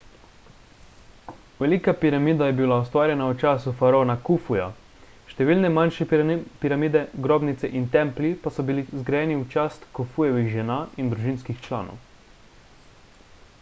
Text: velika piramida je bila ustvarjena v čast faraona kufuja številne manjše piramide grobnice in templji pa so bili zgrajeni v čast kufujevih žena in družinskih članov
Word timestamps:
velika 1.57 1.93
piramida 2.03 2.45
je 2.51 2.55
bila 2.59 2.77
ustvarjena 2.85 3.25
v 3.31 3.35
čast 3.43 3.67
faraona 3.81 4.15
kufuja 4.29 4.63
številne 5.33 5.69
manjše 5.75 6.07
piramide 6.63 7.03
grobnice 7.27 7.71
in 7.81 7.87
templji 7.97 8.33
pa 8.47 8.53
so 8.55 8.67
bili 8.71 8.85
zgrajeni 9.03 9.35
v 9.43 9.47
čast 9.57 9.85
kufujevih 9.99 10.51
žena 10.57 10.79
in 11.05 11.13
družinskih 11.13 11.61
članov 11.67 12.01